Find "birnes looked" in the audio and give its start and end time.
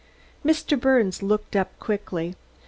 0.79-1.55